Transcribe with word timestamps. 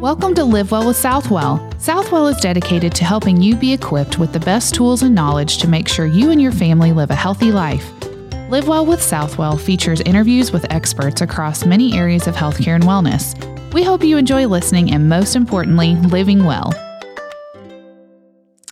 Welcome 0.00 0.34
to 0.36 0.44
Live 0.44 0.70
Well 0.70 0.86
with 0.86 0.96
Southwell. 0.96 1.70
Southwell 1.78 2.26
is 2.28 2.38
dedicated 2.38 2.94
to 2.94 3.04
helping 3.04 3.42
you 3.42 3.54
be 3.54 3.74
equipped 3.74 4.18
with 4.18 4.32
the 4.32 4.40
best 4.40 4.74
tools 4.74 5.02
and 5.02 5.14
knowledge 5.14 5.58
to 5.58 5.68
make 5.68 5.88
sure 5.88 6.06
you 6.06 6.30
and 6.30 6.40
your 6.40 6.52
family 6.52 6.94
live 6.94 7.10
a 7.10 7.14
healthy 7.14 7.52
life. 7.52 7.84
Live 8.48 8.66
Well 8.66 8.86
with 8.86 9.02
Southwell 9.02 9.58
features 9.58 10.00
interviews 10.00 10.52
with 10.52 10.64
experts 10.72 11.20
across 11.20 11.66
many 11.66 11.98
areas 11.98 12.26
of 12.26 12.34
healthcare 12.34 12.74
and 12.74 12.84
wellness. 12.84 13.36
We 13.74 13.82
hope 13.82 14.02
you 14.02 14.16
enjoy 14.16 14.46
listening 14.46 14.90
and, 14.90 15.10
most 15.10 15.36
importantly, 15.36 15.96
living 15.96 16.44
well. 16.44 16.72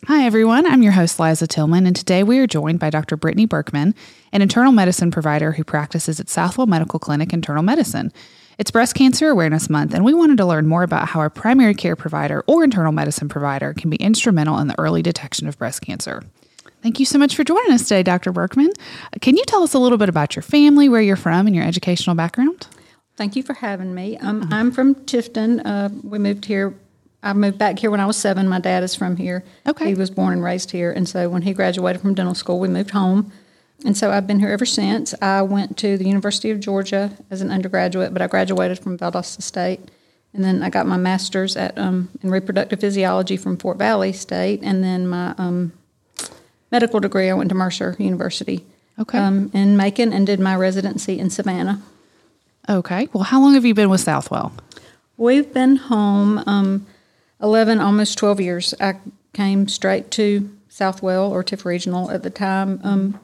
Hi, 0.06 0.24
everyone. 0.24 0.64
I'm 0.64 0.82
your 0.82 0.92
host, 0.92 1.20
Liza 1.20 1.46
Tillman, 1.46 1.86
and 1.86 1.94
today 1.94 2.22
we 2.22 2.38
are 2.38 2.46
joined 2.46 2.78
by 2.78 2.88
Dr. 2.88 3.18
Brittany 3.18 3.44
Berkman, 3.44 3.94
an 4.32 4.40
internal 4.40 4.72
medicine 4.72 5.10
provider 5.10 5.52
who 5.52 5.62
practices 5.62 6.20
at 6.20 6.30
Southwell 6.30 6.66
Medical 6.66 6.98
Clinic 6.98 7.34
Internal 7.34 7.62
Medicine. 7.62 8.14
It's 8.58 8.72
Breast 8.72 8.96
Cancer 8.96 9.28
Awareness 9.28 9.70
Month, 9.70 9.94
and 9.94 10.04
we 10.04 10.12
wanted 10.12 10.38
to 10.38 10.44
learn 10.44 10.66
more 10.66 10.82
about 10.82 11.06
how 11.06 11.20
our 11.20 11.30
primary 11.30 11.74
care 11.74 11.94
provider 11.94 12.42
or 12.48 12.64
internal 12.64 12.90
medicine 12.90 13.28
provider 13.28 13.72
can 13.72 13.88
be 13.88 13.96
instrumental 13.98 14.58
in 14.58 14.66
the 14.66 14.74
early 14.80 15.00
detection 15.00 15.46
of 15.46 15.56
breast 15.56 15.80
cancer. 15.80 16.24
Thank 16.82 16.98
you 16.98 17.06
so 17.06 17.20
much 17.20 17.36
for 17.36 17.44
joining 17.44 17.70
us 17.70 17.82
today, 17.84 18.02
Dr. 18.02 18.32
Berkman. 18.32 18.72
Can 19.20 19.36
you 19.36 19.44
tell 19.44 19.62
us 19.62 19.74
a 19.74 19.78
little 19.78 19.96
bit 19.96 20.08
about 20.08 20.34
your 20.34 20.42
family, 20.42 20.88
where 20.88 21.00
you're 21.00 21.14
from, 21.14 21.46
and 21.46 21.54
your 21.54 21.64
educational 21.64 22.16
background? 22.16 22.66
Thank 23.14 23.36
you 23.36 23.44
for 23.44 23.52
having 23.52 23.94
me. 23.94 24.18
Um, 24.18 24.48
I'm 24.50 24.72
from 24.72 24.96
Tifton. 24.96 25.62
Uh, 25.64 25.90
we 26.02 26.18
moved 26.18 26.44
here. 26.44 26.74
I 27.22 27.34
moved 27.34 27.58
back 27.58 27.78
here 27.78 27.92
when 27.92 28.00
I 28.00 28.06
was 28.06 28.16
seven. 28.16 28.48
My 28.48 28.58
dad 28.58 28.82
is 28.82 28.92
from 28.92 29.18
here. 29.18 29.44
Okay. 29.68 29.86
He 29.86 29.94
was 29.94 30.10
born 30.10 30.32
and 30.32 30.42
raised 30.42 30.72
here. 30.72 30.90
And 30.90 31.08
so 31.08 31.28
when 31.28 31.42
he 31.42 31.52
graduated 31.52 32.02
from 32.02 32.12
dental 32.14 32.34
school, 32.34 32.58
we 32.58 32.66
moved 32.66 32.90
home. 32.90 33.30
And 33.84 33.96
so 33.96 34.10
I've 34.10 34.26
been 34.26 34.40
here 34.40 34.48
ever 34.50 34.66
since. 34.66 35.14
I 35.22 35.42
went 35.42 35.76
to 35.78 35.96
the 35.96 36.04
University 36.06 36.50
of 36.50 36.58
Georgia 36.60 37.12
as 37.30 37.40
an 37.40 37.50
undergraduate, 37.50 38.12
but 38.12 38.20
I 38.22 38.26
graduated 38.26 38.78
from 38.80 38.98
Valdosta 38.98 39.42
State. 39.42 39.80
And 40.34 40.44
then 40.44 40.62
I 40.62 40.68
got 40.70 40.86
my 40.86 40.96
master's 40.96 41.56
at 41.56 41.78
um, 41.78 42.08
in 42.22 42.30
reproductive 42.30 42.80
physiology 42.80 43.36
from 43.36 43.56
Fort 43.56 43.78
Valley 43.78 44.12
State. 44.12 44.60
And 44.62 44.82
then 44.82 45.06
my 45.08 45.34
um, 45.38 45.72
medical 46.70 47.00
degree, 47.00 47.30
I 47.30 47.34
went 47.34 47.48
to 47.50 47.54
Mercer 47.54 47.96
University 47.98 48.64
Okay. 48.98 49.18
um, 49.18 49.50
in 49.54 49.76
Macon 49.76 50.12
and 50.12 50.26
did 50.26 50.40
my 50.40 50.56
residency 50.56 51.18
in 51.18 51.30
Savannah. 51.30 51.80
Okay. 52.68 53.08
Well, 53.12 53.24
how 53.24 53.40
long 53.40 53.54
have 53.54 53.64
you 53.64 53.74
been 53.74 53.88
with 53.90 54.00
Southwell? 54.00 54.52
We've 55.16 55.52
been 55.54 55.76
home 55.76 56.42
um, 56.46 56.86
11, 57.40 57.80
almost 57.80 58.18
12 58.18 58.40
years. 58.40 58.74
I 58.80 58.96
came 59.32 59.68
straight 59.68 60.10
to 60.12 60.50
Southwell 60.68 61.32
or 61.32 61.42
Tift 61.42 61.64
Regional 61.64 62.10
at 62.10 62.22
the 62.22 62.30
time, 62.30 62.80
um, 62.84 63.18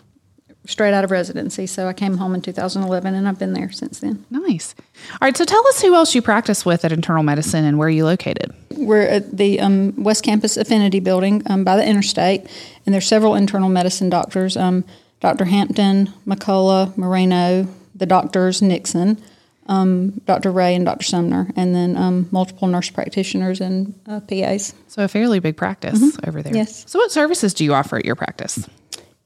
straight 0.66 0.94
out 0.94 1.04
of 1.04 1.10
residency. 1.10 1.66
So 1.66 1.88
I 1.88 1.92
came 1.92 2.16
home 2.16 2.34
in 2.34 2.40
2011 2.40 3.14
and 3.14 3.28
I've 3.28 3.38
been 3.38 3.52
there 3.52 3.70
since 3.70 4.00
then. 4.00 4.24
Nice. 4.30 4.74
All 5.12 5.18
right. 5.22 5.36
So 5.36 5.44
tell 5.44 5.66
us 5.68 5.82
who 5.82 5.94
else 5.94 6.14
you 6.14 6.22
practice 6.22 6.64
with 6.64 6.84
at 6.84 6.92
internal 6.92 7.22
medicine 7.22 7.64
and 7.64 7.78
where 7.78 7.88
you 7.88 8.04
located. 8.04 8.54
We're 8.76 9.02
at 9.02 9.36
the 9.36 9.60
um, 9.60 9.94
West 10.02 10.24
Campus 10.24 10.56
Affinity 10.56 11.00
Building 11.00 11.42
um, 11.46 11.64
by 11.64 11.76
the 11.76 11.86
interstate, 11.86 12.46
and 12.84 12.94
there's 12.94 13.06
several 13.06 13.34
internal 13.34 13.68
medicine 13.68 14.10
doctors 14.10 14.56
um, 14.56 14.84
Dr. 15.20 15.46
Hampton, 15.46 16.12
McCullough, 16.26 16.96
Moreno, 16.98 17.66
the 17.94 18.04
doctors, 18.04 18.60
Nixon. 18.60 19.22
Um, 19.66 20.20
Dr. 20.26 20.52
Ray 20.52 20.74
and 20.74 20.84
Dr. 20.84 21.04
Sumner, 21.04 21.50
and 21.56 21.74
then 21.74 21.96
um, 21.96 22.28
multiple 22.30 22.68
nurse 22.68 22.90
practitioners 22.90 23.62
and 23.62 23.98
uh, 24.06 24.20
PAs. 24.20 24.74
So 24.88 25.02
a 25.02 25.08
fairly 25.08 25.38
big 25.38 25.56
practice 25.56 26.18
over 26.26 26.42
there. 26.42 26.54
Yes. 26.54 26.84
So 26.86 26.98
what 26.98 27.10
services 27.10 27.54
do 27.54 27.64
you 27.64 27.72
offer 27.72 27.96
at 27.96 28.04
your 28.04 28.14
practice? 28.14 28.68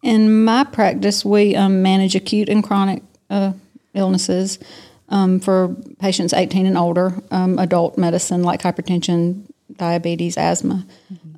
In 0.02 0.44
my 0.44 0.64
practice, 0.64 1.24
we 1.24 1.56
um, 1.56 1.82
manage 1.82 2.14
acute 2.14 2.48
and 2.48 2.62
chronic 2.62 3.02
uh, 3.30 3.52
illnesses 3.94 4.58
um, 5.08 5.40
for 5.40 5.74
patients 5.98 6.32
18 6.32 6.66
and 6.66 6.78
older, 6.78 7.20
um, 7.30 7.58
adult 7.58 7.98
medicine 7.98 8.42
like 8.42 8.62
hypertension, 8.62 9.44
diabetes, 9.76 10.36
asthma. 10.36 10.86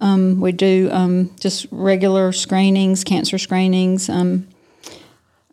Um, 0.00 0.40
we 0.40 0.52
do 0.52 0.88
um, 0.92 1.30
just 1.38 1.66
regular 1.70 2.32
screenings, 2.32 3.04
cancer 3.04 3.38
screenings. 3.38 4.08
Um, 4.08 4.48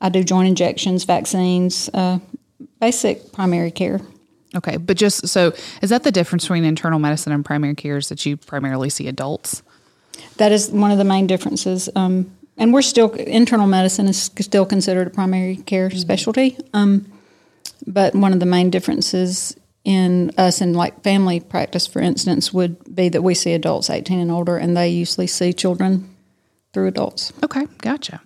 I 0.01 0.09
do 0.09 0.23
joint 0.23 0.47
injections, 0.47 1.03
vaccines, 1.03 1.89
uh, 1.93 2.19
basic 2.79 3.31
primary 3.33 3.71
care. 3.71 3.99
Okay. 4.55 4.77
But 4.77 4.97
just 4.97 5.27
so 5.27 5.53
is 5.81 5.89
that 5.89 6.03
the 6.03 6.11
difference 6.11 6.45
between 6.45 6.63
internal 6.63 6.99
medicine 6.99 7.33
and 7.33 7.43
primary 7.43 7.75
care 7.75 7.97
is 7.97 8.09
that 8.09 8.25
you 8.25 8.37
primarily 8.37 8.89
see 8.89 9.07
adults? 9.07 9.61
That 10.37 10.51
is 10.51 10.69
one 10.69 10.91
of 10.91 10.97
the 10.97 11.03
main 11.03 11.27
differences. 11.27 11.89
Um, 11.95 12.36
and 12.57 12.73
we're 12.73 12.81
still 12.81 13.11
internal 13.13 13.67
medicine 13.67 14.07
is 14.07 14.21
still 14.21 14.65
considered 14.65 15.07
a 15.07 15.09
primary 15.09 15.57
care 15.57 15.89
specialty. 15.91 16.57
Um, 16.73 17.11
but 17.85 18.15
one 18.15 18.33
of 18.33 18.39
the 18.39 18.45
main 18.45 18.69
differences 18.69 19.55
in 19.83 20.31
us 20.37 20.59
and 20.59 20.75
like 20.75 21.01
family 21.01 21.39
practice, 21.39 21.87
for 21.87 22.01
instance, 22.01 22.51
would 22.51 22.93
be 22.93 23.09
that 23.09 23.21
we 23.21 23.33
see 23.33 23.53
adults 23.53 23.89
18 23.89 24.19
and 24.19 24.31
older, 24.31 24.57
and 24.57 24.75
they 24.75 24.89
usually 24.89 25.27
see 25.27 25.53
children 25.53 26.13
through 26.73 26.87
adults. 26.87 27.31
Okay, 27.43 27.65
gotcha. 27.77 28.21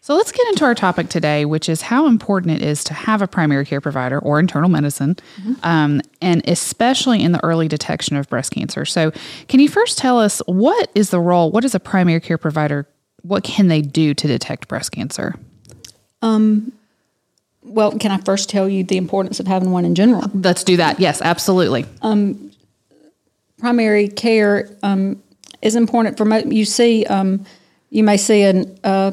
So 0.00 0.14
let's 0.14 0.30
get 0.30 0.46
into 0.48 0.64
our 0.64 0.74
topic 0.74 1.08
today, 1.08 1.44
which 1.44 1.68
is 1.68 1.82
how 1.82 2.06
important 2.06 2.60
it 2.60 2.62
is 2.62 2.84
to 2.84 2.94
have 2.94 3.22
a 3.22 3.26
primary 3.26 3.66
care 3.66 3.80
provider 3.80 4.20
or 4.20 4.38
internal 4.38 4.68
medicine, 4.68 5.16
um, 5.64 6.00
and 6.22 6.48
especially 6.48 7.22
in 7.22 7.32
the 7.32 7.42
early 7.44 7.66
detection 7.66 8.16
of 8.16 8.28
breast 8.28 8.52
cancer. 8.52 8.84
So, 8.84 9.12
can 9.48 9.58
you 9.58 9.68
first 9.68 9.98
tell 9.98 10.20
us 10.20 10.40
what 10.46 10.90
is 10.94 11.10
the 11.10 11.18
role? 11.18 11.50
What 11.50 11.64
is 11.64 11.74
a 11.74 11.80
primary 11.80 12.20
care 12.20 12.38
provider? 12.38 12.86
What 13.26 13.42
can 13.42 13.68
they 13.68 13.82
do 13.82 14.14
to 14.14 14.26
detect 14.28 14.68
breast 14.68 14.92
cancer? 14.92 15.34
Well, 17.62 17.98
can 17.98 18.12
I 18.12 18.18
first 18.18 18.48
tell 18.48 18.68
you 18.68 18.84
the 18.84 18.96
importance 18.96 19.40
of 19.40 19.46
having 19.46 19.72
one 19.72 19.84
in 19.84 19.94
general? 19.94 20.30
Let's 20.32 20.62
do 20.62 20.76
that. 20.76 21.00
Yes, 21.00 21.20
absolutely. 21.20 21.84
primary 23.58 24.08
care 24.08 24.70
um, 24.82 25.20
is 25.62 25.74
important 25.74 26.16
for 26.16 26.24
mo- 26.24 26.44
you 26.46 26.64
see 26.64 27.04
um, 27.06 27.44
you 27.90 28.04
may 28.04 28.16
see 28.16 28.42
an, 28.42 28.78
uh, 28.84 29.12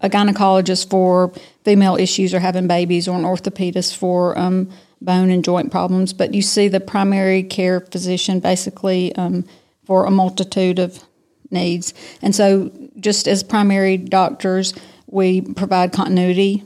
a 0.00 0.08
gynecologist 0.08 0.90
for 0.90 1.32
female 1.64 1.96
issues 1.96 2.34
or 2.34 2.40
having 2.40 2.68
babies 2.68 3.08
or 3.08 3.16
an 3.18 3.24
orthopedist 3.24 3.96
for 3.96 4.38
um, 4.38 4.70
bone 5.00 5.30
and 5.30 5.44
joint 5.44 5.70
problems 5.70 6.12
but 6.12 6.34
you 6.34 6.42
see 6.42 6.68
the 6.68 6.80
primary 6.80 7.42
care 7.42 7.80
physician 7.80 8.38
basically 8.40 9.14
um, 9.16 9.44
for 9.84 10.04
a 10.04 10.10
multitude 10.10 10.78
of 10.78 11.02
needs 11.50 11.94
and 12.22 12.34
so 12.34 12.70
just 12.98 13.26
as 13.28 13.42
primary 13.42 13.96
doctors 13.96 14.74
we 15.06 15.40
provide 15.40 15.92
continuity 15.92 16.62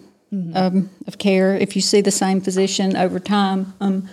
um, 0.55 0.89
of 1.07 1.19
care 1.19 1.55
if 1.55 1.77
you 1.77 1.83
see 1.83 2.01
the 2.01 2.11
same 2.11 2.41
physician 2.41 2.97
over 2.97 3.21
time 3.21 3.75
um, 3.81 4.09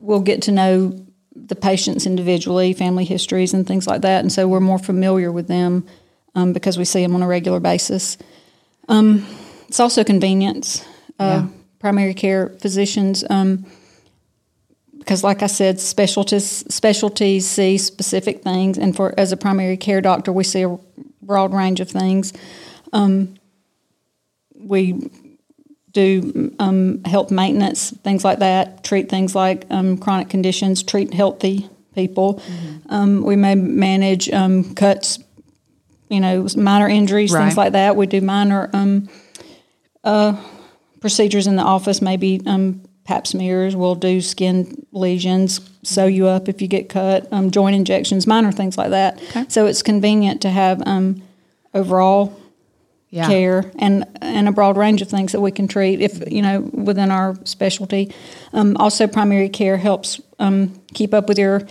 we'll 0.00 0.20
get 0.20 0.42
to 0.42 0.52
know 0.52 1.06
the 1.36 1.54
patients 1.54 2.06
individually, 2.06 2.72
family 2.72 3.04
histories, 3.04 3.52
and 3.52 3.66
things 3.66 3.86
like 3.86 4.02
that. 4.02 4.20
And 4.20 4.32
so 4.32 4.48
we're 4.48 4.60
more 4.60 4.78
familiar 4.78 5.30
with 5.30 5.48
them 5.48 5.86
um, 6.34 6.52
because 6.52 6.78
we 6.78 6.84
see 6.84 7.02
them 7.02 7.14
on 7.14 7.22
a 7.22 7.26
regular 7.26 7.60
basis. 7.60 8.16
Um, 8.88 9.26
it's 9.68 9.80
also 9.80 10.02
convenience. 10.02 10.84
Uh, 11.18 11.46
Primary 11.78 12.14
care 12.14 12.48
physicians, 12.60 13.22
um, 13.30 13.64
because 15.06 15.22
like 15.22 15.40
I 15.44 15.46
said, 15.46 15.78
specialties 15.78 16.64
specialties 16.68 17.48
see 17.48 17.78
specific 17.78 18.42
things, 18.42 18.76
and 18.76 18.94
for 18.94 19.14
as 19.16 19.30
a 19.30 19.36
primary 19.36 19.76
care 19.76 20.00
doctor, 20.00 20.32
we 20.32 20.42
see 20.42 20.62
a 20.62 20.76
broad 21.22 21.54
range 21.54 21.78
of 21.78 21.88
things. 21.88 22.32
Um, 22.92 23.36
we 24.56 25.08
do 25.92 26.52
um, 26.58 27.04
health 27.04 27.30
maintenance, 27.30 27.90
things 28.02 28.24
like 28.24 28.40
that, 28.40 28.82
treat 28.82 29.08
things 29.08 29.34
like 29.36 29.64
um, 29.70 29.96
chronic 29.96 30.28
conditions, 30.28 30.82
treat 30.82 31.14
healthy 31.14 31.70
people. 31.94 32.42
Um, 32.88 33.22
we 33.22 33.36
may 33.36 33.54
manage 33.54 34.28
um, 34.30 34.74
cuts, 34.74 35.20
you 36.10 36.18
know, 36.20 36.48
minor 36.56 36.88
injuries, 36.88 37.32
Right. 37.32 37.44
things 37.44 37.56
like 37.56 37.72
that. 37.72 37.94
We 37.94 38.06
do 38.06 38.20
minor 38.20 38.68
um, 38.72 39.08
uh, 40.02 40.36
procedures 41.00 41.46
in 41.46 41.54
the 41.56 41.62
office, 41.62 42.02
maybe 42.02 42.40
um, 42.44 42.82
pap 43.06 43.26
smears. 43.26 43.74
We'll 43.76 43.94
do 43.94 44.20
skin 44.20 44.84
lesions, 44.92 45.60
sew 45.82 46.06
you 46.06 46.26
up 46.26 46.48
if 46.48 46.60
you 46.60 46.68
get 46.68 46.88
cut, 46.88 47.26
um, 47.32 47.50
joint 47.50 47.76
injections, 47.76 48.26
minor 48.26 48.52
things 48.52 48.76
like 48.76 48.90
that. 48.90 49.20
So 49.48 49.66
it's 49.66 49.82
convenient 49.82 50.40
to 50.42 50.50
have 50.50 50.82
um, 50.86 51.22
overall 51.72 52.32
Yeah. 53.10 53.28
care 53.28 53.70
and 53.78 54.04
and 54.20 54.48
a 54.48 54.52
broad 54.52 54.76
range 54.76 55.00
of 55.02 55.08
things 55.08 55.32
that 55.32 55.40
we 55.40 55.50
can 55.52 55.68
treat 55.68 56.00
if 56.00 56.20
you 56.30 56.42
know 56.42 56.60
within 56.72 57.10
our 57.10 57.36
specialty. 57.44 58.12
Um, 58.52 58.76
also, 58.76 59.06
primary 59.06 59.48
care 59.48 59.76
helps 59.78 60.20
um, 60.38 60.72
keep 60.92 61.14
up 61.14 61.28
with 61.28 61.38
your 61.38 61.62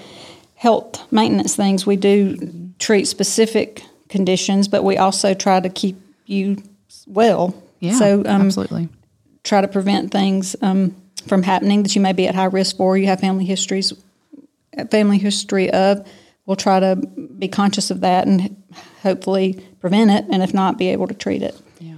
health 0.55 1.11
maintenance 1.11 1.55
things. 1.55 1.85
We 1.85 1.97
do 1.97 2.71
treat 2.79 3.05
specific 3.07 3.83
conditions, 4.09 4.67
but 4.69 4.83
we 4.83 4.97
also 4.97 5.33
try 5.33 5.59
to 5.59 5.69
keep 5.69 5.95
you 6.25 6.57
well. 7.05 7.53
Yeah. 7.81 7.93
So 7.99 8.19
um, 8.25 8.41
absolutely. 8.47 8.87
try 9.43 9.61
to 9.61 9.67
prevent 9.67 10.11
things 10.11 10.55
um, 10.61 10.95
from 11.27 11.43
happening 11.43 11.83
that 11.83 11.95
you 11.95 12.01
may 12.01 12.13
be 12.13 12.27
at 12.27 12.35
high 12.35 12.45
risk 12.45 12.77
for. 12.77 12.97
You 12.97 13.07
have 13.07 13.19
family 13.19 13.45
histories, 13.45 13.93
family 14.91 15.17
history 15.17 15.71
of. 15.71 16.07
We'll 16.45 16.55
try 16.55 16.79
to 16.79 16.95
be 16.95 17.47
conscious 17.47 17.89
of 17.89 18.01
that 18.01 18.27
and 18.27 18.61
hopefully 19.01 19.65
prevent 19.79 20.11
it, 20.11 20.25
and 20.31 20.43
if 20.43 20.53
not, 20.53 20.77
be 20.77 20.89
able 20.89 21.07
to 21.07 21.13
treat 21.13 21.41
it. 21.41 21.59
Yeah. 21.79 21.95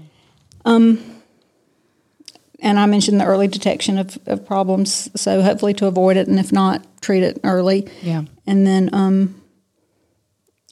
and 2.60 2.80
I 2.80 2.86
mentioned 2.86 3.20
the 3.20 3.26
early 3.26 3.48
detection 3.48 3.98
of, 3.98 4.18
of 4.26 4.46
problems, 4.46 5.10
so 5.20 5.42
hopefully 5.42 5.74
to 5.76 5.86
avoid 5.86 6.18
it, 6.18 6.28
and 6.28 6.40
if 6.40 6.52
not, 6.52 6.86
treat 7.02 7.24
it 7.24 7.40
early. 7.44 7.88
Yeah. 8.02 8.24
And 8.46 8.66
then 8.66 8.90
um, 8.94 9.42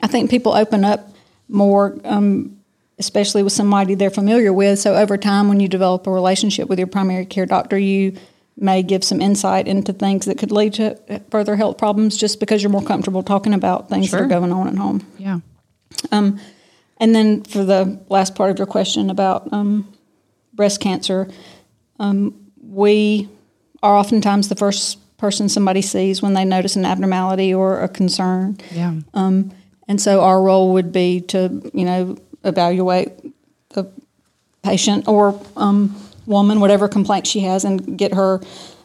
I 0.02 0.07
think 0.07 0.30
people 0.30 0.54
open 0.54 0.84
up 0.84 1.10
more, 1.48 1.98
um, 2.04 2.57
especially 2.98 3.44
with 3.44 3.54
somebody 3.54 3.96
they're 3.96 4.10
familiar 4.10 4.52
with. 4.52 4.80
So 4.80 4.96
over 4.96 5.18
time, 5.18 5.48
when 5.48 5.60
you 5.60 5.68
develop 5.68 6.07
a 6.07 6.12
relationship 6.12 6.69
with 6.69 6.80
your 6.80 6.88
primary 6.88 7.25
care 7.25 7.46
doctor, 7.46 7.78
you 7.78 8.18
may 8.57 8.81
give 8.84 9.04
some 9.04 9.22
insight 9.22 9.68
into 9.68 9.92
things 9.92 10.25
that 10.25 10.38
could 10.38 10.52
lead 10.52 10.74
to 10.74 11.22
further 11.30 11.56
health 11.56 11.78
problems 11.78 12.16
just 12.16 12.40
because 12.40 12.63
you're 12.63 12.72
more 12.72 12.84
comfortable 12.84 13.22
talking 13.22 13.54
about 13.54 13.90
things 13.90 14.12
that 14.12 14.22
are 14.22 14.28
going 14.28 14.52
on 14.52 14.68
at 14.68 14.75
home. 14.75 15.06
Yeah. 15.18 15.40
And 16.12 17.13
then 17.13 17.44
for 17.44 17.66
the 17.66 18.00
last 18.07 18.36
part 18.36 18.52
of 18.52 18.57
your 18.57 18.68
question 18.68 19.10
about 19.10 19.52
um, 19.52 19.94
breast 20.54 20.80
cancer, 20.80 21.28
um, 22.00 22.52
we 22.62 23.28
are 23.84 23.96
oftentimes 23.96 24.48
the 24.48 24.56
first 24.56 25.00
person 25.18 25.50
somebody 25.50 25.81
sees 25.81 26.22
when 26.22 26.34
they 26.34 26.46
notice 26.46 26.75
an 26.75 26.86
abnormality 26.86 27.54
or 27.54 27.81
a 27.81 27.90
concern. 27.90 28.57
Yeah. 28.72 29.00
Um, 29.13 29.52
and 29.88 30.02
so 30.02 30.22
our 30.22 30.42
role 30.42 30.74
would 30.74 30.92
be 30.92 31.22
to, 31.22 31.69
you 31.74 31.86
know, 31.86 32.18
evaluate 32.44 33.12
the 33.69 33.92
patient 34.63 35.07
or 35.07 35.40
um, 35.57 35.96
woman, 36.25 36.60
whatever 36.60 36.88
complaint 36.88 37.27
she 37.27 37.42
has, 37.42 37.63
and 37.66 37.98
get 37.98 38.13
her 38.13 38.42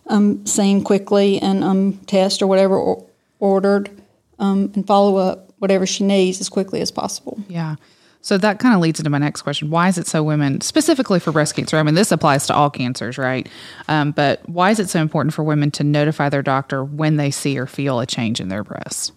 um, 0.07 0.45
seen 0.47 0.83
quickly 0.83 1.39
and 1.41 1.63
um, 1.65 1.95
test 2.07 2.43
or 2.43 2.47
whatever 2.47 2.77
or, 2.77 3.07
ordered 3.39 3.91
um, 4.39 4.71
and 4.75 4.87
follow 4.87 5.17
up 5.17 5.53
whatever 5.59 5.87
she 5.87 6.05
needs 6.05 6.41
as 6.41 6.49
quickly 6.49 6.81
as 6.81 6.91
possible. 6.91 7.39
Yeah. 7.49 7.77
So 8.23 8.37
that 8.37 8.59
kind 8.59 8.75
of 8.75 8.81
leads 8.81 9.01
into 9.01 9.09
my 9.09 9.19
next 9.19 9.43
question. 9.43 9.71
Why 9.71 9.89
is 9.89 9.97
it 9.97 10.07
so 10.07 10.23
women, 10.23 10.61
specifically 10.61 11.21
for 11.21 11.33
breast 11.33 11.57
cancer? 11.57 11.79
I 11.79 11.83
mean, 11.83 11.95
this 11.95 12.13
applies 12.13 12.47
to 12.49 12.55
all 12.55 12.69
cancers, 12.69 13.17
right? 13.17 13.49
Um, 13.89 14.11
but 14.11 14.47
why 14.47 14.71
is 14.71 14.79
it 14.79 14.91
so 14.91 15.01
important 15.01 15.33
for 15.33 15.43
women 15.43 15.71
to 15.73 15.85
notify 15.85 16.29
their 16.29 16.43
doctor 16.43 16.85
when 16.85 17.17
they 17.17 17.31
see 17.31 17.59
or 17.59 17.67
feel 17.67 17.99
a 17.99 18.07
change 18.07 18.39
in 18.39 18.49
their 18.49 18.63
breast? 18.63 19.13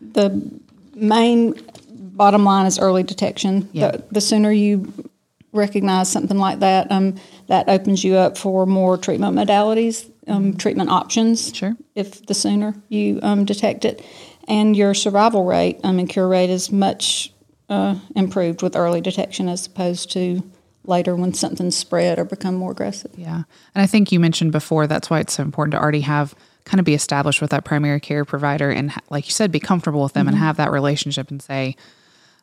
the 0.00 0.60
main 0.94 1.54
bottom 1.90 2.44
line 2.44 2.66
is 2.66 2.78
early 2.78 3.02
detection. 3.02 3.68
Yeah. 3.72 3.92
The, 3.92 4.04
the 4.12 4.20
sooner 4.20 4.50
you 4.50 4.92
recognize 5.56 6.10
something 6.10 6.38
like 6.38 6.60
that, 6.60 6.90
um, 6.92 7.16
that 7.48 7.68
opens 7.68 8.04
you 8.04 8.16
up 8.16 8.38
for 8.38 8.66
more 8.66 8.96
treatment 8.96 9.36
modalities, 9.36 10.10
um, 10.28 10.56
treatment 10.56 10.90
options. 10.90 11.54
Sure. 11.54 11.76
If 11.94 12.26
the 12.26 12.34
sooner 12.34 12.74
you 12.88 13.20
um, 13.22 13.44
detect 13.44 13.84
it, 13.84 14.04
and 14.48 14.76
your 14.76 14.94
survival 14.94 15.44
rate 15.44 15.80
um, 15.82 15.98
and 15.98 16.08
cure 16.08 16.28
rate 16.28 16.50
is 16.50 16.70
much 16.70 17.32
uh, 17.68 17.96
improved 18.14 18.62
with 18.62 18.76
early 18.76 19.00
detection 19.00 19.48
as 19.48 19.66
opposed 19.66 20.12
to 20.12 20.42
later 20.84 21.16
when 21.16 21.34
something's 21.34 21.76
spread 21.76 22.18
or 22.18 22.24
become 22.24 22.54
more 22.54 22.70
aggressive. 22.70 23.10
Yeah. 23.16 23.42
And 23.74 23.82
I 23.82 23.86
think 23.86 24.12
you 24.12 24.20
mentioned 24.20 24.52
before 24.52 24.86
that's 24.86 25.10
why 25.10 25.18
it's 25.18 25.32
so 25.32 25.42
important 25.42 25.72
to 25.72 25.80
already 25.80 26.02
have 26.02 26.34
kind 26.64 26.78
of 26.78 26.84
be 26.84 26.94
established 26.94 27.40
with 27.40 27.50
that 27.50 27.64
primary 27.64 28.00
care 28.00 28.24
provider 28.24 28.70
and, 28.70 28.92
like 29.10 29.26
you 29.26 29.32
said, 29.32 29.50
be 29.50 29.60
comfortable 29.60 30.02
with 30.02 30.12
them 30.12 30.28
and 30.28 30.36
have 30.36 30.56
that 30.56 30.70
relationship 30.70 31.30
and 31.30 31.42
say, 31.42 31.76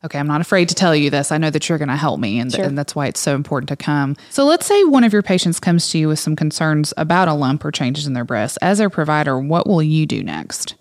okay, 0.04 0.20
I'm 0.20 0.28
not 0.28 0.42
afraid 0.42 0.70
to 0.70 0.76
tell 0.76 0.96
you 0.96 1.10
this. 1.10 1.32
I 1.32 1.38
know 1.38 1.50
that 1.50 1.70
you're 1.70 1.78
going 1.78 1.90
to 1.90 1.96
help 1.96 2.20
me. 2.20 2.40
And, 2.40 2.52
Sure. 2.52 2.66
and 2.66 2.78
that's 2.78 2.96
why 2.96 3.08
it's 3.08 3.20
so 3.20 3.36
important 3.36 3.70
to 3.70 3.76
come. 3.76 4.16
So 4.30 4.46
let's 4.46 4.66
say 4.66 4.84
one 4.84 5.04
of 5.04 5.14
your 5.14 5.22
patients 5.22 5.60
comes 5.60 5.90
to 5.92 5.98
you 5.98 6.10
with 6.10 6.20
some 6.20 6.36
concerns 6.36 6.94
about 6.98 7.28
a 7.28 7.34
lump 7.34 7.64
or 7.64 7.72
changes 7.72 8.06
in 8.06 8.14
their 8.14 8.26
breast. 8.26 8.58
As 8.62 8.78
their 8.78 8.90
provider, 8.90 9.40
what 9.40 9.68
will 9.68 9.82
you 9.82 10.06
do 10.06 10.22
next? 10.24 10.76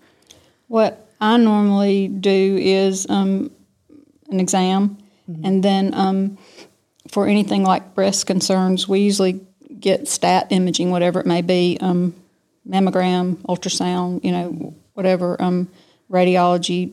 What 0.67 1.07
I 1.21 1.37
normally 1.37 2.09
do 2.09 2.57
is 2.59 3.07
um, 3.09 3.49
an 4.29 4.39
exam, 4.39 4.97
and 5.43 5.63
then 5.63 5.93
um, 5.93 6.37
for 7.09 7.27
anything 7.27 7.63
like 7.63 7.95
breast 7.95 8.27
concerns, 8.27 8.87
we 8.89 8.99
usually 8.99 9.39
get 9.79 10.07
stat 10.07 10.47
imaging, 10.49 10.91
whatever 10.91 11.19
it 11.21 11.25
may 11.25 11.41
be, 11.41 11.77
um, 11.79 12.13
mammogram, 12.67 13.35
ultrasound, 13.43 14.23
you 14.23 14.31
know, 14.31 14.73
whatever 14.95 15.41
um, 15.41 15.69
radiology 16.11 16.91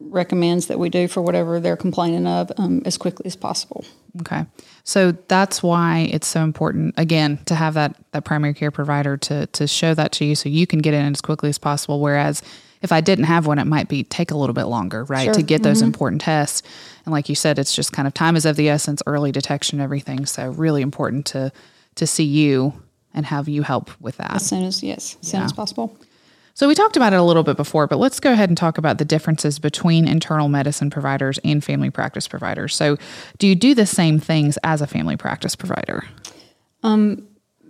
recommends 0.00 0.66
that 0.66 0.78
we 0.78 0.88
do 0.88 1.06
for 1.06 1.20
whatever 1.20 1.60
they're 1.60 1.76
complaining 1.76 2.26
of 2.26 2.50
um, 2.56 2.82
as 2.84 2.96
quickly 2.96 3.26
as 3.26 3.36
possible. 3.36 3.84
Okay. 4.20 4.44
So 4.84 5.12
that's 5.28 5.62
why 5.62 6.08
it's 6.10 6.26
so 6.26 6.42
important 6.42 6.94
again 6.96 7.38
to 7.46 7.54
have 7.54 7.74
that 7.74 7.96
that 8.12 8.24
primary 8.24 8.54
care 8.54 8.70
provider 8.70 9.16
to 9.18 9.46
to 9.46 9.66
show 9.66 9.94
that 9.94 10.12
to 10.12 10.24
you 10.24 10.34
so 10.34 10.48
you 10.48 10.66
can 10.66 10.80
get 10.80 10.94
in 10.94 11.12
as 11.12 11.20
quickly 11.20 11.48
as 11.48 11.58
possible 11.58 12.00
whereas 12.00 12.42
if 12.82 12.92
I 12.92 13.02
didn't 13.02 13.26
have 13.26 13.46
one 13.46 13.58
it 13.58 13.66
might 13.66 13.88
be 13.88 14.02
take 14.04 14.30
a 14.30 14.36
little 14.36 14.54
bit 14.54 14.64
longer, 14.64 15.04
right? 15.04 15.24
Sure. 15.24 15.34
To 15.34 15.42
get 15.42 15.62
those 15.62 15.82
important 15.82 16.22
tests. 16.22 16.66
And 17.04 17.12
like 17.12 17.28
you 17.28 17.34
said 17.34 17.58
it's 17.58 17.74
just 17.74 17.92
kind 17.92 18.08
of 18.08 18.14
time 18.14 18.36
is 18.36 18.46
of 18.46 18.56
the 18.56 18.68
essence, 18.68 19.02
early 19.06 19.32
detection 19.32 19.80
everything. 19.80 20.26
So 20.26 20.50
really 20.50 20.82
important 20.82 21.26
to 21.26 21.52
to 21.96 22.06
see 22.06 22.24
you 22.24 22.72
and 23.12 23.26
have 23.26 23.48
you 23.48 23.62
help 23.62 23.90
with 24.00 24.16
that. 24.16 24.32
As 24.32 24.46
soon 24.46 24.64
as 24.64 24.82
yes, 24.82 25.16
as 25.22 25.28
soon 25.28 25.42
as 25.42 25.52
possible. 25.52 25.96
So 26.54 26.68
we 26.68 26.74
talked 26.74 26.96
about 26.96 27.12
it 27.12 27.18
a 27.18 27.22
little 27.22 27.42
bit 27.42 27.56
before, 27.56 27.86
but 27.86 27.98
let's 27.98 28.20
go 28.20 28.32
ahead 28.32 28.50
and 28.50 28.56
talk 28.56 28.76
about 28.78 28.98
the 28.98 29.04
differences 29.04 29.58
between 29.58 30.06
internal 30.06 30.48
medicine 30.48 30.90
providers 30.90 31.38
and 31.44 31.62
family 31.64 31.90
practice 31.90 32.28
providers. 32.28 32.74
So 32.74 32.96
do 33.38 33.46
you 33.46 33.54
do 33.54 33.74
the 33.74 33.86
same 33.86 34.18
things 34.18 34.58
as 34.62 34.82
a 34.82 34.86
family 34.86 35.16
practice 35.16 35.56
provider? 35.56 36.04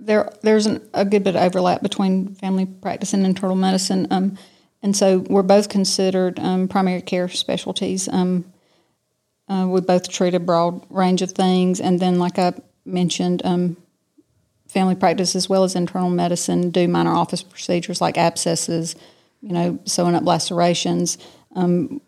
there 0.00 0.32
there's 0.42 0.66
an, 0.66 0.80
a 0.94 1.04
good 1.04 1.24
bit 1.24 1.36
of 1.36 1.42
overlap 1.42 1.82
between 1.82 2.34
family 2.34 2.66
practice 2.66 3.12
and 3.12 3.24
internal 3.24 3.56
medicine, 3.56 4.08
um, 4.10 4.38
and 4.82 4.96
so 4.96 5.18
we're 5.18 5.42
both 5.42 5.68
considered 5.68 6.38
um, 6.38 6.68
primary 6.68 7.02
care 7.02 7.28
specialties. 7.28 8.08
Um, 8.08 8.50
uh, 9.48 9.66
we 9.68 9.80
both 9.80 10.08
treat 10.08 10.34
a 10.34 10.40
broad 10.40 10.86
range 10.90 11.22
of 11.22 11.32
things, 11.32 11.80
and 11.80 12.00
then, 12.00 12.18
like 12.18 12.38
I 12.38 12.54
mentioned, 12.84 13.42
um, 13.44 13.76
family 14.70 14.94
practice 14.94 15.36
as 15.36 15.48
well 15.48 15.64
as 15.64 15.74
internal 15.74 16.10
medicine 16.10 16.70
do 16.70 16.88
minor 16.88 17.10
office 17.10 17.42
procedures 17.42 18.00
like 18.00 18.16
abscesses, 18.16 18.94
you 19.42 19.52
know, 19.52 19.78
sewing 19.84 20.14
up 20.14 20.24
lacerations. 20.24 21.18
Um, 21.54 22.00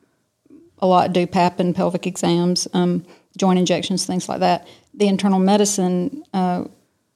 a 0.79 0.87
lot 0.87 1.12
do 1.12 1.26
PAP 1.26 1.61
and 1.61 1.75
pelvic 1.75 2.06
exams, 2.06 2.67
um, 2.75 3.05
joint 3.37 3.59
injections, 3.59 4.05
things 4.05 4.29
like 4.29 4.41
that. 4.41 4.67
The 4.94 5.06
internal 5.06 5.38
medicine, 5.38 6.25
uh, 6.35 6.64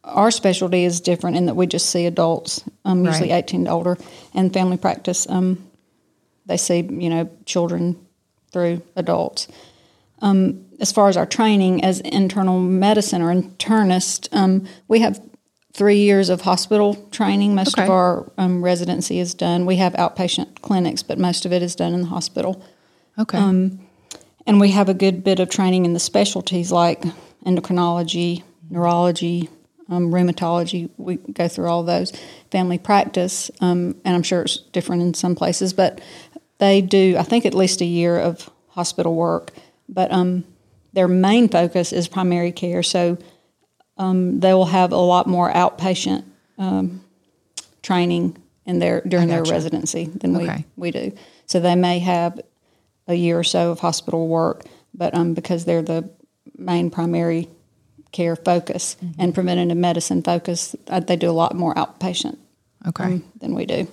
our 0.04 0.31
specialty 0.31 0.84
is 0.84 1.00
different 1.00 1.37
in 1.37 1.46
that 1.46 1.54
we 1.54 1.66
just 1.66 1.90
see 1.90 2.06
adults, 2.06 2.62
um, 2.84 3.04
usually 3.04 3.31
Right. 3.31 3.44
18 3.44 3.64
to 3.64 3.70
older, 3.70 3.99
and 4.34 4.52
family 4.52 4.76
practice, 4.76 5.28
um, 5.28 5.58
they 6.46 6.56
see, 6.56 6.81
you 6.82 7.10
know, 7.10 7.28
children 7.44 7.96
through 8.52 8.82
adults. 8.94 9.49
Um, 10.22 10.64
as 10.81 10.92
far 10.92 11.08
as 11.08 11.16
our 11.16 11.26
training 11.26 11.84
as 11.84 12.00
internal 12.00 12.58
medicine 12.60 13.20
or 13.20 13.34
internist, 13.34 14.28
um, 14.32 14.66
we 14.88 15.00
have 15.00 15.20
three 15.76 15.99
years 15.99 16.31
of 16.31 16.40
hospital 16.40 16.94
training. 17.11 17.55
Most 17.55 17.76
Okay. 17.76 17.84
of 17.84 17.90
our 17.90 18.32
um, 18.38 18.64
residency 18.64 19.19
is 19.19 19.34
done. 19.34 19.67
We 19.67 19.76
have 19.76 19.93
outpatient 19.94 20.62
clinics, 20.62 21.02
but 21.02 21.19
most 21.19 21.45
of 21.45 21.52
it 21.52 21.62
is 21.62 21.75
done 21.76 21.92
in 21.92 22.00
the 22.00 22.09
hospital. 22.09 22.62
Okay. 23.18 23.38
Um, 23.38 23.80
And 24.49 24.61
we 24.61 24.71
have 24.71 24.88
a 24.88 24.95
good 24.95 25.25
bit 25.25 25.40
of 25.40 25.49
training 25.49 25.85
in 25.85 25.92
the 25.92 25.99
specialties 25.99 26.71
like 26.71 27.04
endocrinology, 27.45 28.42
neurology, 28.71 29.49
um, 29.88 30.12
rheumatology. 30.12 30.88
We 30.97 31.16
go 31.16 31.49
through 31.49 31.68
all 31.68 31.83
those. 31.83 32.12
Family 32.52 32.78
practice, 32.78 33.50
um, 33.61 33.97
and 34.04 34.14
I'm 34.14 34.23
sure 34.23 34.42
it's 34.42 34.59
different 34.73 35.02
in 35.02 35.14
some 35.14 35.35
places, 35.35 35.73
but 35.73 36.00
they 36.59 36.80
do, 36.80 37.16
I 37.18 37.25
think, 37.25 37.45
at 37.45 37.54
least 37.54 37.80
a 37.80 37.85
year 37.85 38.16
of 38.16 38.49
hospital 38.68 39.14
work. 39.16 39.50
But 39.88 40.12
um, 40.12 40.45
their 40.92 41.09
main 41.09 41.49
focus 41.49 41.92
is 41.92 42.06
primary 42.09 42.52
care, 42.52 42.83
so 42.85 43.18
um, 43.99 44.41
they 44.41 44.53
will 44.55 44.67
have 44.67 44.93
a 44.93 44.97
lot 44.97 45.26
more 45.26 45.53
outpatient 45.53 46.25
um, 46.59 47.03
training 47.83 48.37
in 48.65 48.79
their 48.79 49.00
during 49.03 49.29
their 49.29 49.45
residency 49.45 50.05
than 50.07 50.37
Okay. 50.37 50.65
we, 50.76 50.91
we 50.91 50.91
do. 50.91 51.17
So 51.47 51.61
they 51.61 51.75
may 51.76 51.99
have 52.00 52.41
a 53.09 53.15
year 53.15 53.38
or 53.38 53.45
so 53.45 53.71
of 53.71 53.81
hospital 53.81 54.26
work, 54.29 54.65
but 54.93 55.15
um, 55.15 55.35
because 55.35 55.65
they're 55.65 55.83
the 55.83 56.09
main 56.59 56.91
primary 56.91 57.49
care 58.12 58.37
focus 58.37 58.97
Mm-hmm. 58.97 59.21
and 59.21 59.35
preventative 59.35 59.76
medicine 59.76 60.23
focus, 60.23 60.75
uh, 60.88 61.00
they 61.00 61.17
do 61.17 61.31
a 61.31 61.33
lot 61.33 61.55
more 61.55 61.75
outpatient 61.75 62.37
okay. 62.88 63.05
um, 63.05 63.25
than 63.41 63.55
we 63.55 63.67
do. 63.67 63.87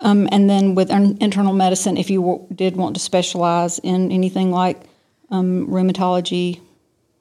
Um, 0.00 0.28
and 0.30 0.48
then 0.48 0.74
with 0.74 0.90
in- 0.90 1.16
internal 1.20 1.52
medicine, 1.54 1.96
if 1.96 2.10
you 2.10 2.20
w- 2.20 2.46
did 2.54 2.76
want 2.76 2.94
to 2.96 3.00
specialize 3.00 3.78
in 3.80 4.12
anything 4.12 4.50
like 4.50 4.80
um, 5.30 5.66
rheumatology, 5.68 6.60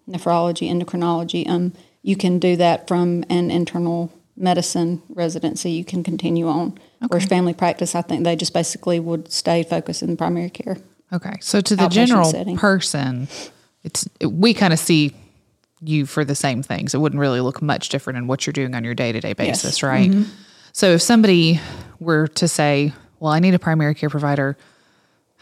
nephrology, 0.10 0.70
endocrinology, 0.70 1.48
um, 1.50 1.74
you 2.02 2.16
can 2.16 2.40
do 2.40 2.56
that 2.58 2.88
from 2.88 3.24
an 3.30 3.50
internal 3.50 4.12
medicine 4.38 5.02
residency. 5.10 5.72
You 5.72 5.86
can 5.86 6.04
continue 6.04 6.48
on. 6.48 6.78
Whereas 7.08 7.26
family 7.26 7.54
practice, 7.54 7.96
I 7.96 8.02
think 8.02 8.24
they 8.24 8.36
just 8.36 8.54
basically 8.54 9.00
would 9.00 9.32
stay 9.32 9.64
focused 9.64 10.04
in 10.04 10.18
primary 10.18 10.50
care. 10.50 10.78
Okay. 11.14 11.34
So 11.42 11.62
to 11.62 11.76
the 11.76 11.88
general 11.88 12.26
setting. 12.26 12.58
person, 12.58 13.28
it's 13.84 14.08
it, 14.20 14.28
we 14.28 14.54
kind 14.54 14.74
of 14.74 14.80
see 14.80 15.16
you 15.82 16.06
for 16.06 16.26
the 16.26 16.36
same 16.36 16.64
things. 16.64 16.94
It 16.94 16.98
wouldn't 17.00 17.20
really 17.20 17.42
look 17.42 17.62
much 17.62 17.90
different 17.90 18.18
in 18.18 18.28
what 18.28 18.46
you're 18.46 18.54
doing 18.54 18.76
on 18.76 18.84
your 18.84 18.96
day 18.96 19.12
to 19.12 19.20
day 19.20 19.34
basis, 19.34 19.84
right? 19.84 20.12
So 20.74 20.92
if 20.94 21.02
somebody 21.02 21.60
were 22.00 22.28
to 22.28 22.48
say, 22.48 22.94
"Well, 23.20 23.32
I 23.32 23.40
need 23.40 23.54
a 23.54 23.60
primary 23.60 23.96
care 23.96 24.10
provider," 24.10 24.58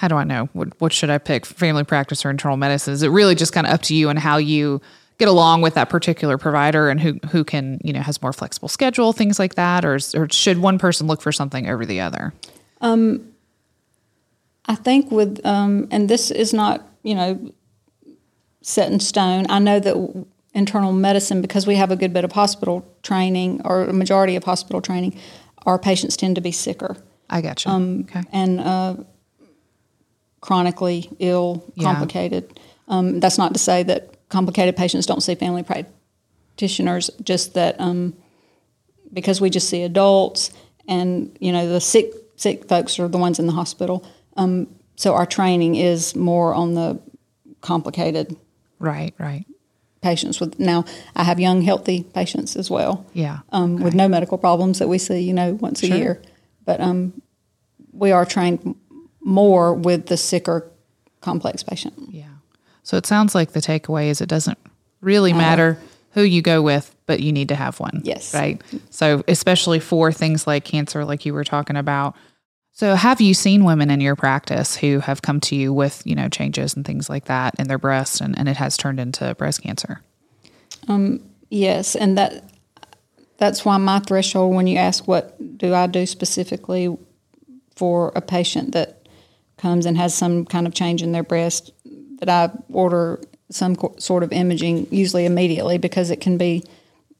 how 0.04 0.10
do 0.10 0.18
I 0.18 0.26
know 0.26 0.50
what 0.52 0.82
what 0.82 0.92
should 0.92 1.10
I 1.10 1.18
pick? 1.18 1.46
Family 1.46 1.86
practice 1.86 2.26
or 2.26 2.30
internal 2.30 2.58
medicine? 2.58 2.94
Is 2.94 3.04
it 3.04 3.08
really 3.08 3.36
just 3.36 3.54
kind 3.54 3.66
of 3.66 3.72
up 3.72 3.84
to 3.84 3.96
you 3.96 4.10
and 4.10 4.20
how 4.20 4.36
you 4.36 4.82
get 5.18 5.30
along 5.30 5.62
with 5.62 5.76
that 5.76 5.88
particular 5.88 6.38
provider 6.38 6.90
and 6.90 7.00
who 7.00 7.20
who 7.32 7.46
can 7.46 7.80
you 7.86 7.94
know 7.94 8.02
has 8.02 8.22
more 8.22 8.34
flexible 8.34 8.68
schedule, 8.68 9.14
things 9.14 9.40
like 9.40 9.56
that, 9.56 9.86
or 9.86 9.98
or 10.14 10.28
should 10.30 10.58
one 10.58 10.78
person 10.78 11.08
look 11.08 11.22
for 11.22 11.32
something 11.32 11.70
over 11.70 11.86
the 11.86 12.02
other? 12.02 12.34
I 14.66 14.76
think 14.76 15.10
with, 15.10 15.40
um, 15.46 15.88
and 15.90 16.10
this 16.10 16.32
is 16.32 16.54
not, 16.54 16.86
you 17.04 17.16
know, 17.16 17.54
set 18.62 18.92
in 18.92 19.00
stone. 19.00 19.46
I 19.50 19.60
know 19.60 19.80
that 19.80 20.26
internal 20.54 20.92
medicine, 20.92 21.42
because 21.42 21.66
we 21.66 21.76
have 21.76 21.92
a 21.92 21.96
good 21.96 22.12
bit 22.12 22.26
of 22.26 22.34
hospital 22.34 22.86
training 23.04 23.62
or 23.64 23.84
a 23.84 23.94
majority 23.94 24.36
of 24.36 24.44
hospital 24.44 24.82
training, 24.82 25.18
our 25.66 25.80
patients 25.80 26.18
tend 26.18 26.36
to 26.36 26.42
be 26.42 26.52
sicker 26.52 26.98
I 27.30 27.42
got 27.42 27.66
you. 27.66 27.72
Um, 27.72 28.02
okay. 28.02 28.22
and 28.32 28.60
uh, 28.60 28.96
chronically 30.48 31.10
ill, 31.20 31.64
Yeah. 31.76 31.86
complicated. 31.86 32.60
Um, 32.90 33.22
that's 33.22 33.38
not 33.38 33.54
to 33.54 33.60
say 33.60 33.82
that 33.84 34.02
complicated 34.28 34.76
patients 34.76 35.06
don't 35.06 35.24
see 35.24 35.36
family 35.36 35.64
practitioners, 35.64 37.10
just 37.24 37.54
that 37.54 37.80
um, 37.80 38.14
because 39.14 39.40
we 39.40 39.50
just 39.50 39.70
see 39.70 39.84
adults 39.84 40.52
and, 40.86 41.34
you 41.40 41.54
know, 41.54 41.66
the 41.70 41.80
sick, 41.80 42.12
sick 42.36 42.68
folks 42.68 43.00
are 43.00 43.08
the 43.08 43.18
ones 43.18 43.40
in 43.40 43.46
the 43.48 43.54
hospital. 43.54 44.04
Um, 44.36 44.68
so 44.98 45.14
our 45.14 45.26
training 45.26 45.76
is 45.76 46.14
more 46.14 46.54
on 46.54 46.74
the 46.74 47.00
complicated 47.62 48.36
Right. 48.80 49.14
Right. 49.18 49.46
patients 50.02 50.42
with 50.42 50.60
now 50.60 50.84
I 51.16 51.24
have 51.24 51.40
young 51.40 51.62
healthy 51.62 52.04
patients 52.04 52.58
as 52.58 52.70
well 52.70 53.06
Yeah. 53.14 53.40
um, 53.54 53.78
with 53.82 53.94
no 53.94 54.10
medical 54.10 54.38
problems 54.38 54.80
that 54.80 54.90
we 54.90 54.98
see, 54.98 55.22
you 55.22 55.32
know, 55.34 55.54
once 55.54 55.80
Sure. 55.80 55.96
a 55.96 55.98
year. 55.98 56.22
But 56.66 56.82
um, 56.82 57.14
we 57.94 58.12
are 58.12 58.26
trained 58.26 58.76
more 59.24 59.74
with 59.74 60.08
the 60.08 60.18
sicker, 60.18 60.70
complex 61.22 61.64
patient. 61.64 61.94
Yeah. 62.10 62.26
So 62.84 62.98
it 62.98 63.06
sounds 63.06 63.34
like 63.34 63.52
the 63.52 63.62
takeaway 63.62 64.08
is 64.08 64.22
it 64.22 64.30
doesn't 64.30 64.58
really 65.02 65.34
matter 65.34 65.78
who 66.12 66.24
you 66.24 66.42
go 66.42 66.62
with, 66.62 66.96
but 67.06 67.22
you 67.22 67.32
need 67.32 67.50
to 67.50 67.56
have 67.56 67.80
one. 67.80 68.02
Yes. 68.04 68.34
Right. 68.34 68.62
So 68.90 69.24
especially 69.28 69.80
for 69.80 70.12
things 70.12 70.46
like 70.46 70.66
cancer, 70.66 71.06
like 71.06 71.26
you 71.26 71.34
were 71.34 71.44
talking 71.44 71.78
about. 71.78 72.16
So 72.72 72.96
have 72.96 73.22
you 73.22 73.34
seen 73.34 73.64
women 73.64 73.90
in 73.90 74.02
your 74.02 74.16
practice 74.16 74.76
who 74.76 75.00
have 75.00 75.22
come 75.22 75.40
to 75.42 75.56
you 75.56 75.72
with, 75.72 76.02
you 76.06 76.16
know, 76.16 76.28
changes 76.28 76.76
and 76.76 76.86
things 76.86 77.10
like 77.10 77.26
that 77.26 77.56
in 77.60 77.68
their 77.68 77.78
breast 77.78 78.20
and, 78.20 78.38
and 78.38 78.50
it 78.50 78.58
has 78.58 78.78
turned 78.78 79.00
into 79.00 79.34
breast 79.36 79.62
cancer? 79.62 80.02
Um, 80.88 81.22
Yes, 81.54 81.96
and 81.96 82.18
that 82.18 82.50
that's 83.38 83.64
why 83.64 83.78
my 83.78 84.00
threshold 84.00 84.56
when 84.56 84.66
you 84.66 84.78
ask 84.78 85.08
what 85.08 85.38
do 85.60 85.72
I 85.72 85.86
do 85.86 86.08
specifically 86.08 86.98
for 87.76 88.12
a 88.16 88.22
patient 88.22 88.72
that 88.72 89.03
comes 89.64 89.86
and 89.86 89.98
has 89.98 90.14
some 90.14 90.46
kind 90.46 90.68
of 90.68 90.74
change 90.74 91.02
in 91.02 91.14
their 91.14 91.24
breast 91.24 91.72
that 92.20 92.30
I 92.30 92.52
order 92.70 93.20
some 93.50 93.78
co- 93.78 93.96
sort 93.98 94.22
of 94.22 94.32
imaging 94.34 94.88
usually 94.92 95.26
immediately 95.26 95.78
because 95.78 96.12
it 96.12 96.20
can 96.20 96.38
be 96.38 96.64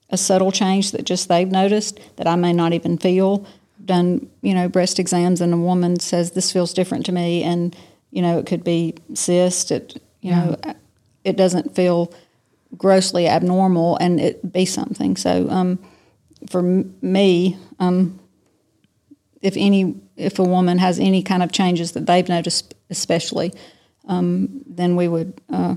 a 0.10 0.18
subtle 0.18 0.52
change 0.52 0.92
that 0.92 1.06
just 1.06 1.30
they've 1.30 1.50
noticed 1.50 2.00
that 2.18 2.28
I 2.28 2.36
may 2.36 2.52
not 2.52 2.74
even 2.74 2.98
feel. 2.98 3.48
Done, 3.84 4.30
you 4.42 4.54
know, 4.54 4.68
breast 4.68 5.00
exams 5.00 5.40
and 5.40 5.54
a 5.54 5.58
woman 5.58 6.00
says 6.00 6.32
this 6.32 6.52
feels 6.52 6.74
different 6.74 7.06
to 7.06 7.12
me, 7.12 7.44
and 7.44 7.76
you 8.12 8.22
know 8.22 8.38
it 8.40 8.46
could 8.46 8.64
be 8.64 8.96
cyst. 9.14 9.72
It, 9.72 10.02
you 10.22 10.32
know, 10.32 10.58
it 11.24 11.38
doesn't 11.38 11.76
feel 11.76 12.14
grossly 12.78 13.28
abnormal, 13.28 13.98
and 13.98 14.20
it 14.20 14.52
be 14.52 14.66
something. 14.66 15.16
So, 15.16 15.50
um, 15.50 15.80
for 16.50 16.60
m- 16.60 16.96
me, 17.02 17.58
um, 17.80 18.20
if 19.44 19.56
any, 19.58 19.96
if 20.16 20.40
a 20.40 20.44
woman 20.44 20.80
has 20.80 21.00
any 21.00 21.22
kind 21.22 21.44
of 21.44 21.52
changes 21.52 21.92
that 21.92 22.08
they've 22.08 22.28
noticed, 22.28 22.74
especially, 22.90 23.54
um, 24.08 24.64
then 24.66 24.96
we 24.96 25.08
would 25.10 25.40
uh, 25.52 25.76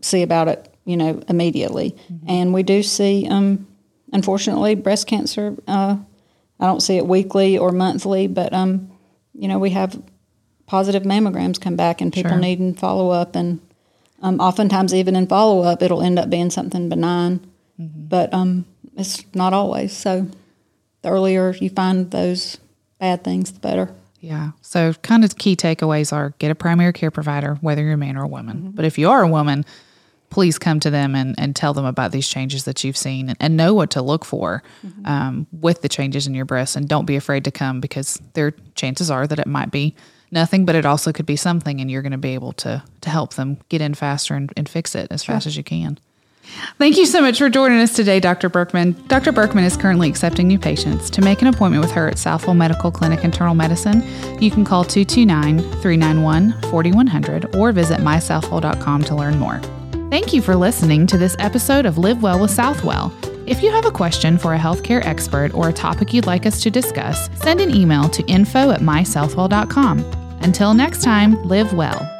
see 0.00 0.22
about 0.22 0.46
it, 0.48 0.72
you 0.84 0.96
know, 0.96 1.20
immediately. 1.28 1.96
And 2.28 2.54
we 2.54 2.62
do 2.62 2.82
see, 2.84 3.26
um, 3.28 3.66
unfortunately, 4.12 4.76
breast 4.76 5.08
cancer. 5.08 5.56
Uh, 5.66 5.96
I 6.60 6.66
don't 6.66 6.80
see 6.80 6.96
it 6.96 7.06
weekly 7.06 7.58
or 7.58 7.72
monthly, 7.72 8.28
but 8.28 8.52
um, 8.52 8.90
you 9.34 9.48
know, 9.48 9.58
we 9.58 9.70
have 9.70 10.00
positive 10.66 11.02
mammograms 11.02 11.60
come 11.60 11.74
back, 11.74 12.00
and 12.00 12.12
people 12.12 12.30
Sure. 12.30 12.40
need 12.40 12.78
follow 12.78 13.10
up, 13.10 13.34
and 13.34 13.60
um, 14.22 14.38
oftentimes 14.38 14.94
even 14.94 15.16
in 15.16 15.26
follow 15.26 15.62
up, 15.62 15.82
it'll 15.82 16.02
end 16.02 16.20
up 16.20 16.30
being 16.30 16.50
something 16.50 16.88
benign, 16.88 17.40
but 17.78 18.32
um, 18.32 18.64
it's 18.96 19.24
not 19.34 19.52
always. 19.52 19.92
So 19.92 20.28
the 21.04 21.10
earlier 21.10 21.54
you 21.54 21.70
find 21.70 22.10
those 22.10 22.58
bad 22.98 23.22
things, 23.22 23.52
the 23.52 23.60
better. 23.60 23.94
Yeah. 24.20 24.52
So, 24.62 24.94
kind 24.94 25.22
of 25.22 25.36
key 25.36 25.54
takeaways 25.54 26.12
are 26.12 26.34
get 26.38 26.50
a 26.50 26.54
primary 26.54 26.92
care 26.92 27.10
provider, 27.10 27.56
whether 27.60 27.82
you're 27.82 27.92
a 27.92 27.98
man 27.98 28.16
or 28.16 28.24
a 28.24 28.28
woman. 28.28 28.72
But 28.74 28.86
if 28.86 28.98
you 28.98 29.10
are 29.10 29.22
a 29.22 29.28
woman, 29.28 29.64
please 30.30 30.58
come 30.58 30.80
to 30.80 30.90
them 30.90 31.14
and, 31.14 31.34
and 31.38 31.54
tell 31.54 31.74
them 31.74 31.84
about 31.84 32.10
these 32.10 32.26
changes 32.26 32.64
that 32.64 32.82
you've 32.82 32.96
seen 32.96 33.28
and, 33.28 33.36
and 33.38 33.56
know 33.56 33.74
what 33.74 33.90
to 33.90 34.02
look 34.02 34.24
for 34.24 34.62
um, 35.04 35.46
with 35.52 35.82
the 35.82 35.88
changes 35.88 36.26
in 36.26 36.34
your 36.34 36.46
breasts. 36.46 36.74
And 36.74 36.88
don't 36.88 37.04
be 37.04 37.16
afraid 37.16 37.44
to 37.44 37.50
come 37.50 37.80
because 37.80 38.20
there 38.32 38.54
chances 38.74 39.10
are 39.10 39.26
that 39.26 39.38
it 39.38 39.46
might 39.46 39.70
be 39.70 39.94
nothing, 40.30 40.64
but 40.64 40.74
it 40.74 40.86
also 40.86 41.12
could 41.12 41.26
be 41.26 41.36
something, 41.36 41.80
and 41.80 41.90
you're 41.90 42.02
going 42.02 42.12
to 42.12 42.18
be 42.18 42.34
able 42.34 42.52
to 42.54 42.82
to 43.02 43.10
help 43.10 43.34
them 43.34 43.58
get 43.68 43.82
in 43.82 43.92
faster 43.92 44.34
and, 44.34 44.52
and 44.56 44.68
fix 44.68 44.94
it 44.94 45.08
as 45.10 45.22
fast 45.22 45.46
as 45.46 45.56
you 45.56 45.62
can. 45.62 45.98
Thank 46.78 46.96
you 46.96 47.06
so 47.06 47.20
much 47.20 47.38
for 47.38 47.48
joining 47.48 47.78
us 47.78 47.94
today, 47.94 48.20
Dr. 48.20 48.48
Berkman. 48.48 48.92
Dr. 49.06 49.32
Berkman 49.32 49.64
is 49.64 49.76
currently 49.76 50.08
accepting 50.08 50.48
new 50.48 50.58
patients. 50.58 51.10
To 51.10 51.22
make 51.22 51.40
an 51.40 51.48
appointment 51.48 51.82
with 51.82 51.92
her 51.92 52.08
at 52.08 52.18
Southwell 52.18 52.54
Medical 52.54 52.90
Clinic 52.90 53.24
Internal 53.24 53.54
Medicine, 53.54 54.02
you 54.40 54.50
can 54.50 54.64
call 54.64 54.84
229 54.84 55.60
391 55.80 56.60
4100 56.70 57.54
or 57.56 57.72
visit 57.72 58.00
mysouthwell.com 58.00 59.04
to 59.04 59.14
learn 59.14 59.38
more. 59.38 59.60
Thank 60.10 60.32
you 60.32 60.42
for 60.42 60.54
listening 60.54 61.06
to 61.08 61.18
this 61.18 61.36
episode 61.38 61.86
of 61.86 61.98
Live 61.98 62.22
Well 62.22 62.40
with 62.40 62.50
Southwell. 62.50 63.12
If 63.46 63.62
you 63.62 63.70
have 63.70 63.84
a 63.84 63.90
question 63.90 64.38
for 64.38 64.54
a 64.54 64.58
healthcare 64.58 65.04
expert 65.04 65.52
or 65.54 65.68
a 65.68 65.72
topic 65.72 66.14
you'd 66.14 66.26
like 66.26 66.46
us 66.46 66.62
to 66.62 66.70
discuss, 66.70 67.28
send 67.40 67.60
an 67.60 67.74
email 67.74 68.08
to 68.08 68.24
info 68.26 68.70
at 68.70 68.80
mysouthwell.com. 68.80 69.98
Until 70.40 70.74
next 70.74 71.02
time, 71.02 71.42
live 71.44 71.72
well. 71.72 72.13